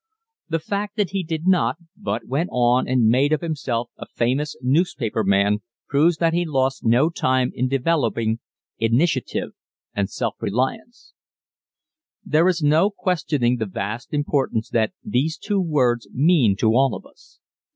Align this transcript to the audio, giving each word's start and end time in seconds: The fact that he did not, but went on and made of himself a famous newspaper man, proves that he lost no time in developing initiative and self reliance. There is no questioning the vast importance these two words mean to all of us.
The 0.49 0.57
fact 0.57 0.97
that 0.97 1.11
he 1.11 1.21
did 1.21 1.45
not, 1.45 1.75
but 1.95 2.25
went 2.25 2.49
on 2.51 2.87
and 2.87 3.07
made 3.07 3.31
of 3.31 3.41
himself 3.41 3.91
a 3.99 4.07
famous 4.07 4.57
newspaper 4.59 5.23
man, 5.23 5.59
proves 5.87 6.17
that 6.17 6.33
he 6.33 6.43
lost 6.43 6.83
no 6.83 7.11
time 7.11 7.51
in 7.53 7.67
developing 7.67 8.39
initiative 8.79 9.51
and 9.93 10.09
self 10.09 10.37
reliance. 10.39 11.13
There 12.25 12.47
is 12.47 12.63
no 12.63 12.89
questioning 12.89 13.57
the 13.57 13.67
vast 13.67 14.11
importance 14.11 14.71
these 15.03 15.37
two 15.37 15.61
words 15.61 16.07
mean 16.11 16.55
to 16.55 16.69
all 16.73 16.95
of 16.95 17.05
us. 17.05 17.39